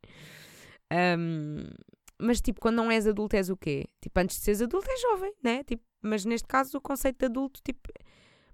[1.16, 1.64] Um,
[2.18, 3.86] mas, tipo, quando não és adulto, és o quê?
[4.02, 5.64] Tipo, antes de seres adulto, és jovem, né?
[5.64, 7.88] Tipo, mas neste caso, o conceito de adulto, tipo,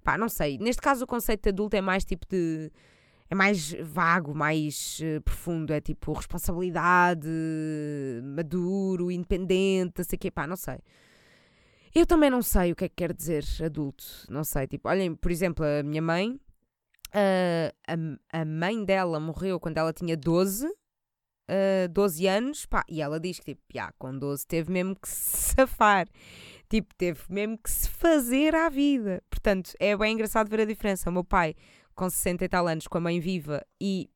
[0.04, 0.58] Pá, não sei.
[0.58, 2.70] Neste caso, o conceito de adulto é mais tipo de.
[3.30, 5.72] É mais vago, mais uh, profundo.
[5.72, 7.26] É tipo responsabilidade,
[8.22, 10.30] maduro, independente, sei o quê.
[10.30, 10.78] Pá, não sei.
[11.94, 14.04] Eu também não sei o que é que quer dizer adulto.
[14.28, 14.66] Não sei.
[14.66, 16.38] Tipo, olhem, por exemplo, a minha mãe.
[17.14, 17.72] Uh,
[18.32, 20.66] a, a mãe dela morreu quando ela tinha 12.
[20.66, 25.08] Uh, 12 anos, pá, e ela diz que tipo, yeah, com 12 teve mesmo que
[25.08, 26.08] se safar.
[26.68, 29.22] Tipo, teve mesmo que se fazer à vida.
[29.30, 31.10] Portanto, é bem engraçado ver a diferença.
[31.10, 31.54] O meu pai,
[31.94, 34.10] com 60 e tal anos, com a mãe viva e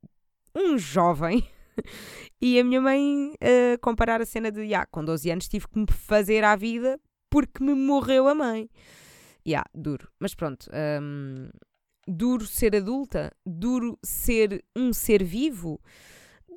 [0.54, 1.46] um jovem.
[2.40, 5.78] e a minha mãe uh, comparar a cena de, yeah, com 12 anos tive que
[5.78, 6.98] me fazer à vida
[7.30, 8.68] porque me morreu a mãe.
[9.46, 10.08] Yeah, duro.
[10.18, 10.68] Mas pronto.
[11.00, 11.50] Um,
[12.06, 15.80] duro ser adulta, duro ser um ser vivo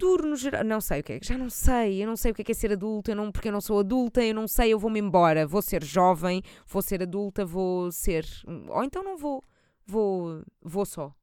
[0.01, 0.63] duro no geral.
[0.63, 2.03] Não sei o que é, já não sei.
[2.03, 3.61] Eu não sei o que é, que é ser adulta, eu não, porque eu não
[3.61, 5.47] sou adulta, eu não sei, eu vou-me embora.
[5.47, 8.25] Vou ser jovem, vou ser adulta, vou ser.
[8.69, 9.43] Ou então não vou.
[9.85, 10.43] Vou.
[10.61, 11.13] Vou só.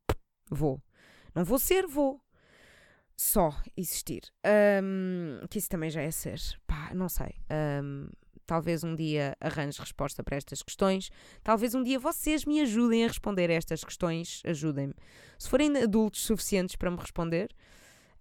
[0.51, 0.81] Vou.
[1.35, 2.21] Não vou ser, vou.
[3.17, 4.23] Só existir.
[4.83, 6.41] Um, que isso também já é ser.
[6.67, 7.35] Pá, não sei.
[7.83, 8.09] Um,
[8.47, 11.11] talvez um dia arranje resposta para estas questões.
[11.43, 14.41] Talvez um dia vocês me ajudem a responder a estas questões.
[14.47, 14.95] Ajudem-me.
[15.39, 17.49] Se forem adultos suficientes para me responder,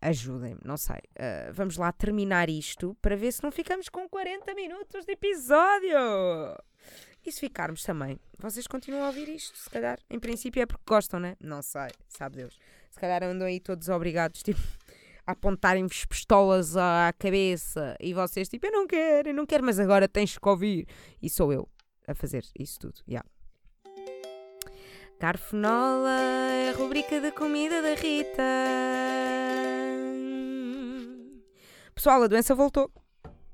[0.02, 0.98] ajudem-me, não sei.
[1.16, 5.98] Uh, vamos lá terminar isto para ver se não ficamos com 40 minutos de episódio.
[7.26, 10.00] E se ficarmos também, vocês continuam a ouvir isto, se calhar.
[10.10, 11.36] Em princípio é porque gostam, né?
[11.42, 12.58] Não sei, sabe Deus.
[12.90, 14.62] Se calhar andam aí todos obrigados, tipo,
[15.26, 19.80] a apontarem-vos pistolas à cabeça e vocês, tipo, eu não quero, eu não quero, mas
[19.80, 20.88] agora tens que ouvir.
[21.22, 21.68] E sou eu
[22.08, 23.22] a fazer isso tudo, já.
[23.24, 23.30] Yeah.
[26.08, 29.37] É rubrica da comida da Rita.
[31.98, 32.92] Pessoal, a doença voltou.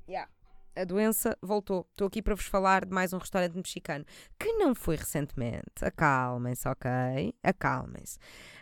[0.06, 0.30] Yeah.
[0.76, 1.86] A doença voltou.
[1.92, 4.04] Estou aqui para vos falar de mais um restaurante mexicano
[4.38, 5.62] que não foi recentemente.
[5.80, 7.34] Acalmem-se, ok?
[7.42, 8.18] Acalmem-se.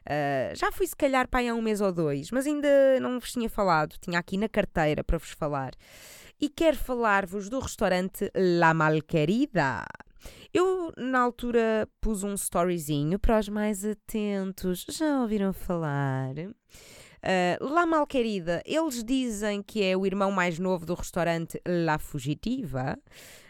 [0.07, 2.69] Uh, já fui se calhar para aí há um mês ou dois, mas ainda
[3.01, 3.97] não vos tinha falado.
[4.01, 5.73] Tinha aqui na carteira para vos falar.
[6.41, 9.85] E quero falar-vos do restaurante La Malquerida.
[10.55, 14.87] Eu, na altura, pus um storyzinho para os mais atentos.
[14.89, 16.35] Já ouviram falar?
[17.23, 22.99] Uh, La Malquerida, eles dizem que é o irmão mais novo do restaurante La Fugitiva.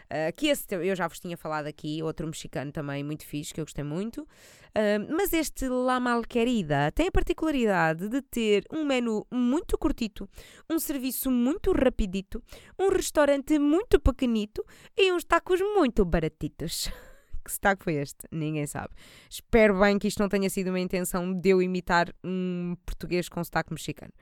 [0.05, 3.59] Uh, que esse eu já vos tinha falado aqui, outro mexicano também muito fixe, que
[3.59, 4.21] eu gostei muito.
[4.21, 10.29] Uh, mas este La Malquerida tem a particularidade de ter um menu muito curtito,
[10.69, 12.43] um serviço muito rapidito,
[12.77, 14.63] um restaurante muito pequenito
[14.95, 16.91] e uns tacos muito baratitos.
[17.43, 18.27] Que sotaque foi este?
[18.31, 18.89] Ninguém sabe.
[19.29, 23.43] Espero bem que isto não tenha sido uma intenção de eu imitar um português com
[23.43, 24.13] sotaque mexicano.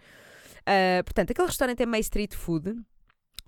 [0.61, 2.75] Uh, portanto, aquele restaurante é meio street food.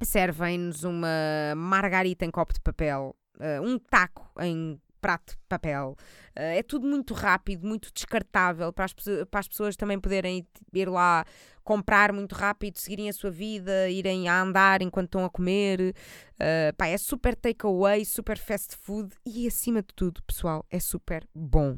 [0.01, 5.97] Servem-nos uma margarita em copo de papel, uh, um taco em prato papel.
[6.29, 8.93] Uh, é tudo muito rápido, muito descartável para as,
[9.29, 11.25] para as pessoas também poderem ir lá
[11.61, 15.93] comprar muito rápido, seguirem a sua vida, irem a andar enquanto estão a comer.
[16.35, 21.27] Uh, pá, é super takeaway, super fast food e acima de tudo, pessoal, é super
[21.35, 21.77] bom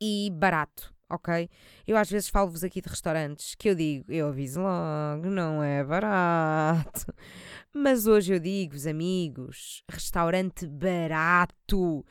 [0.00, 0.93] e barato.
[1.10, 1.48] Ok?
[1.86, 5.84] Eu às vezes falo-vos aqui de restaurantes que eu digo, eu aviso logo, não é
[5.84, 7.12] barato.
[7.72, 12.04] Mas hoje eu digo-vos, amigos, restaurante barato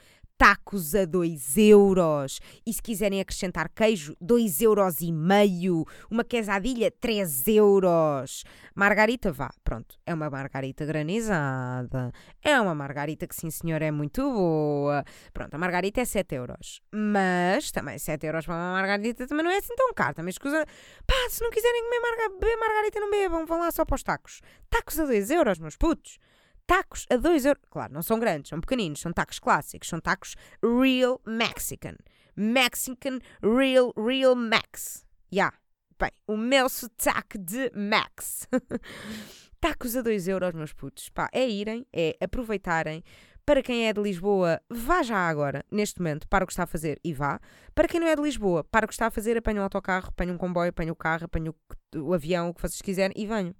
[0.43, 2.41] tacos a 2 euros.
[2.65, 5.85] E se quiserem acrescentar queijo, 2 euros e meio.
[6.11, 8.43] Uma quesadilha, 3 euros.
[8.75, 9.97] Margarita, vá, pronto.
[10.05, 12.11] É uma margarita granizada.
[12.43, 15.05] É uma margarita que, sim senhor, é muito boa.
[15.31, 16.81] Pronto, a margarita é 7 euros.
[16.93, 20.13] Mas, também 7 euros para uma margarita também não é assim tão caro.
[20.13, 20.65] Também escusa...
[21.07, 23.45] Pá, se não quiserem comer beber margarita, não bebam.
[23.45, 24.41] Vão lá só para os tacos.
[24.69, 26.19] Tacos a 2 euros, meus putos
[26.67, 27.63] tacos a 2 euros.
[27.69, 31.95] Claro, não são grandes, são pequeninos, são tacos clássicos, são tacos real Mexican.
[32.35, 35.05] Mexican Real Real Max.
[35.31, 35.55] Yeah.
[35.99, 38.47] Bem, o meu sotaque de Max.
[39.61, 41.07] Tacos a 2 euros, meus putos.
[41.09, 43.01] Pá, é irem, é aproveitarem.
[43.45, 46.67] Para quem é de Lisboa, vá já agora, neste momento, para o que está a
[46.67, 47.39] fazer e vá.
[47.75, 50.09] Para quem não é de Lisboa, para o que está a fazer, apanhe um autocarro,
[50.09, 51.55] apanhe um comboio, apanhe o carro, apanhe o,
[51.97, 53.53] o avião, o que vocês quiserem e venham.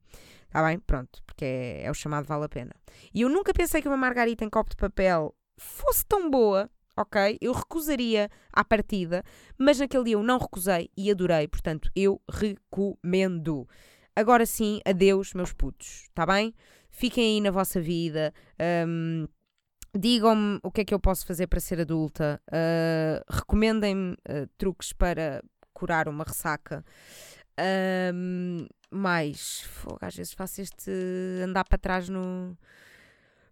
[0.54, 0.78] Está bem?
[0.78, 2.76] Pronto, porque é, é, o chamado vale a pena.
[3.12, 7.39] E eu nunca pensei que uma margarita em copo de papel fosse tão boa, ok?
[7.41, 9.24] Eu recusaria à partida,
[9.58, 13.68] mas naquele dia eu não recusei e adorei, portanto, eu recomendo.
[14.16, 16.54] Agora sim, adeus, meus putos, está bem?
[16.91, 18.32] Fiquem aí na vossa vida.
[18.88, 19.28] Um,
[19.95, 22.39] Digam-me o que é que eu posso fazer para ser adulta.
[22.47, 25.43] Uh, Recomendem-me uh, truques para
[25.74, 26.86] curar uma ressaca.
[27.60, 30.91] Uh, mais, fogo, às vezes faço este
[31.44, 32.58] andar para trás no,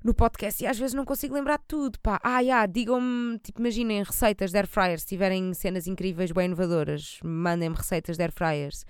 [0.03, 1.99] no podcast e às vezes não consigo lembrar de tudo.
[1.99, 2.19] Pá.
[2.23, 5.01] Ah, yeah, digam-me, tipo, imaginem receitas de air fryers.
[5.01, 8.83] Se tiverem cenas incríveis, bem inovadoras, mandem-me receitas de air fryers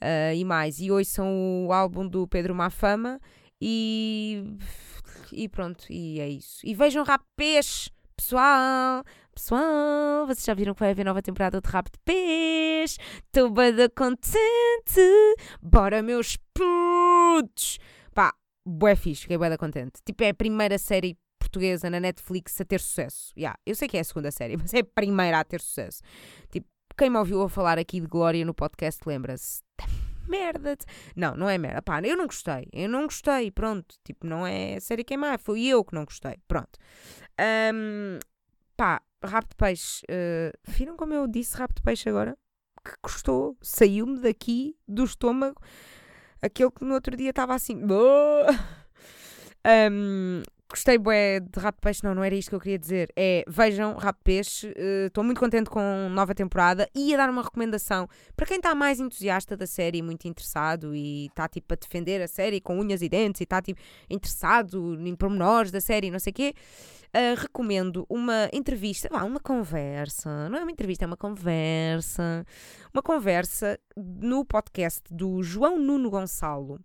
[0.00, 0.80] uh, e mais.
[0.80, 3.20] E hoje são o álbum do Pedro Mafama
[3.60, 4.56] e
[5.32, 6.60] e pronto, e é isso.
[6.64, 9.04] E vejam Rap Peixe, pessoal,
[9.38, 12.98] pessoal, vocês já viram que vai haver nova temporada de Rap de Peixe?
[13.24, 17.78] Estou bem contente, bora meus putos!
[18.12, 18.34] Pá,
[18.66, 20.00] bué fixe, fiquei bué contente.
[20.04, 23.32] Tipo, é a primeira série portuguesa na Netflix a ter sucesso.
[23.38, 26.02] Yeah, eu sei que é a segunda série, mas é a primeira a ter sucesso.
[26.50, 26.66] Tipo,
[26.96, 29.62] quem me ouviu a falar aqui de Glória no podcast lembra-se
[30.26, 30.76] merda.
[31.14, 31.80] Não, não é merda.
[31.80, 32.68] Pá, eu não gostei.
[32.72, 33.52] Eu não gostei.
[33.52, 33.94] Pronto.
[34.04, 35.38] Tipo, não é série queimar.
[35.38, 36.38] Foi eu que não gostei.
[36.48, 36.76] Pronto.
[37.72, 38.18] Um,
[38.76, 40.04] pá, rabo de peixe.
[40.04, 42.36] Uh, viram como eu disse rabo de peixe agora?
[42.84, 43.56] Que gostou.
[43.60, 45.60] Saiu-me daqui do estômago.
[46.40, 47.82] Aquele que no outro dia estava assim.
[49.90, 53.10] um, Gostei bué de Rato Peixe, não, não era isto que eu queria dizer.
[53.16, 54.70] É, vejam Rato Peixe,
[55.06, 58.06] estou uh, muito contente com nova temporada e a dar uma recomendação
[58.36, 62.28] para quem está mais entusiasta da série, muito interessado e está tipo a defender a
[62.28, 66.32] série com unhas e dentes e está tipo interessado em pormenores da série, não sei
[66.32, 66.54] o quê.
[67.16, 72.44] Uh, recomendo uma entrevista, uma conversa, não é uma entrevista, é uma conversa,
[72.92, 76.78] uma conversa no podcast do João Nuno Gonçalo.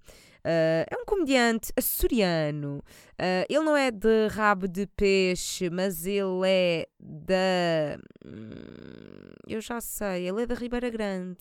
[0.45, 2.83] Uh, é um comediante açoriano.
[3.13, 7.97] Uh, ele não é de rabo de peixe, mas ele é da.
[8.25, 11.39] Hum, eu já sei, ele é da Ribeira Grande.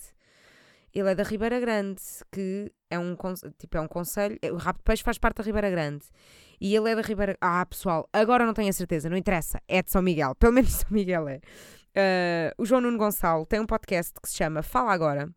[0.95, 3.17] Ele é da Ribeira Grande, que é um,
[3.59, 4.39] tipo, é um conselho.
[4.53, 6.05] O rabo de peixe faz parte da Ribeira Grande.
[6.61, 7.37] E ele é da Ribeira.
[7.41, 9.61] Ah, pessoal, agora não tenho a certeza, não interessa.
[9.67, 10.35] É de São Miguel.
[10.39, 11.41] Pelo menos São Miguel é.
[11.95, 15.29] Uh, o João Nuno Gonçalo tem um podcast que se chama Fala Agora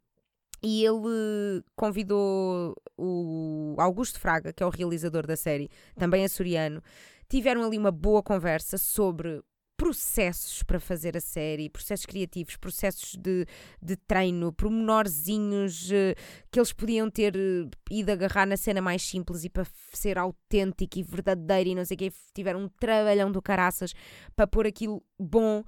[0.61, 6.81] e ele convidou o Augusto Fraga, que é o realizador da série, também açoriano.
[7.29, 9.43] Tiveram ali uma boa conversa sobre
[9.77, 13.45] processos para fazer a série, processos criativos, processos de,
[13.81, 16.15] de treino, pormenorzinhos uh,
[16.49, 20.97] que eles podiam ter uh, ido agarrar na cena mais simples e para ser autêntico
[20.97, 23.93] e verdadeiro e não sei o tiveram um trabalhão do caraças
[24.35, 25.63] para pôr aquilo bom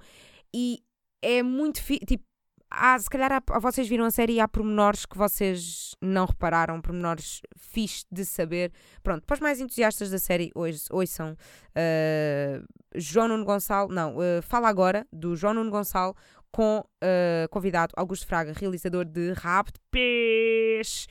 [0.54, 0.82] e
[1.20, 2.24] é muito tipo
[2.70, 6.80] há, se calhar há, vocês viram a série e há pormenores que vocês não repararam,
[6.80, 8.72] pormenores fixe de saber.
[9.02, 14.16] Pronto, para os mais entusiastas da série, hoje, hoje são uh, João Nuno Gonçalo, não,
[14.16, 16.14] uh, Fala Agora, do João Nuno Gonçalo,
[16.50, 21.06] com uh, convidado Augusto Fraga, realizador de Rap de Peixe.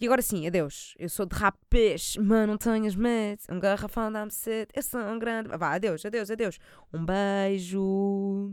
[0.00, 0.94] E agora sim, adeus.
[0.98, 3.40] Eu sou de Rap de Peixe, mano, não tenhas medo.
[3.50, 5.48] Um garrafão dá-me sede, eu sou um grande.
[5.56, 6.58] Vá, adeus, adeus, adeus.
[6.92, 8.52] Um beijo.